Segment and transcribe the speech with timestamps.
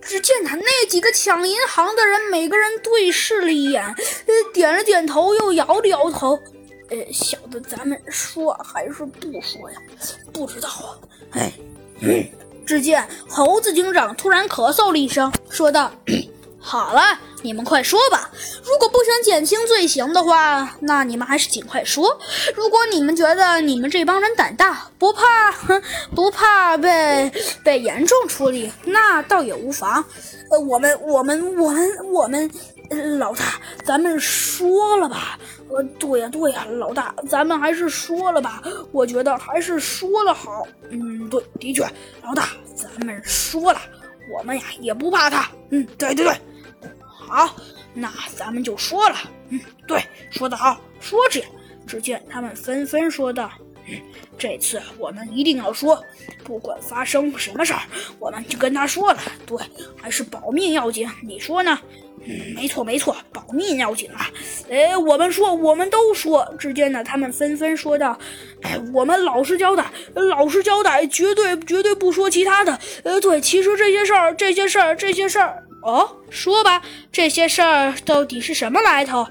[0.00, 6.38] 只见他那几个抢银行的人，每个人对视了一眼，呃，点了点头，又摇了摇头。
[6.90, 9.78] 呃，小的，咱们说还是不说呀？
[10.32, 10.98] 不知道啊。
[11.32, 11.52] 哎，
[12.66, 15.92] 只见猴子警长突然咳嗽了一声，说道。
[16.64, 18.30] 好了，你们快说吧。
[18.64, 22.18] 如果不想减轻罪行的话，那你们还是尽快说。
[22.54, 25.82] 如果你们觉得你们这帮人胆大，不怕，哼，
[26.14, 27.30] 不怕被
[27.64, 30.04] 被严重处理，那倒也无妨。
[30.50, 32.50] 呃，我们，我们，我们，我们，
[33.18, 35.38] 老大，咱们说了吧。
[35.70, 38.62] 呃，对呀，对呀，老大，咱们还是说了吧。
[38.92, 40.66] 我觉得还是说了好。
[40.90, 41.82] 嗯，对，的确，
[42.22, 43.80] 老大，咱们说了，
[44.36, 45.50] 我们呀也不怕他。
[45.70, 46.36] 嗯，对对对。
[47.32, 47.56] 好，
[47.94, 49.16] 那咱们就说了。
[49.48, 51.42] 嗯，对，说得好，说着，
[51.86, 53.50] 只见他们纷纷说道
[53.88, 53.98] ：“嗯，
[54.36, 56.04] 这次我们一定要说，
[56.44, 57.80] 不管发生什么事儿，
[58.18, 59.18] 我们就跟他说了。
[59.46, 59.56] 对，
[59.98, 61.80] 还是保命要紧，你说呢？
[62.24, 64.28] 嗯，没错没错，保命要紧啊。
[64.70, 66.46] 哎，我们说，我们都说。
[66.58, 68.18] 只见呢，他们纷纷说道：
[68.60, 72.78] 哎，我们老实交代，老实交代，绝对绝对不说其他的。
[73.04, 79.26] 呃，对，其实这些事儿，这些事儿，这些事儿。”哦，说吧，这些事儿到底是什么来头？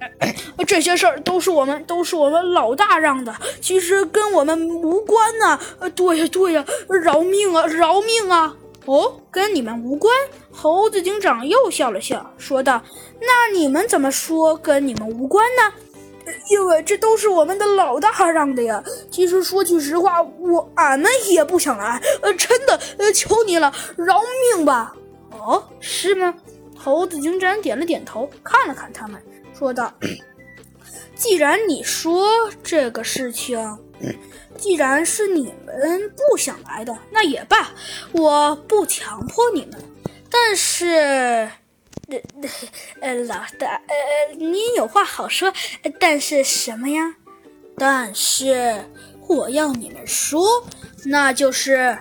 [0.66, 5.58] 这些事儿都是我们，都是我们老大让的，其实跟我们无关呢。
[5.78, 6.64] 呃，对呀，对呀，
[7.02, 8.56] 饶命啊，饶命啊！
[8.86, 10.14] 哦，跟你们无关？
[10.50, 12.82] 猴子警长又笑了笑，说道
[13.20, 16.32] ：“那你们怎么说跟你们无关呢？
[16.48, 18.82] 因为这都是我们的老大让的呀。
[19.10, 22.00] 其实说句实话，我俺们也不想来。
[22.22, 24.22] 呃，真的，呃，求你了，饶
[24.56, 24.94] 命吧！”
[25.40, 26.34] 哦，是吗？
[26.76, 29.92] 猴子警长点了点头，看了看他们，说道
[31.14, 33.78] ：“既然你说这个事情，
[34.56, 37.70] 既然是你们不想来的，那也罢，
[38.12, 39.74] 我不强迫你们。
[40.30, 41.50] 但是，呃，
[43.00, 45.52] 呃，老大，呃，你有话好说。
[45.98, 47.14] 但是什么呀？
[47.76, 48.86] 但是
[49.28, 50.64] 我要你们说，
[51.04, 51.98] 那就是。”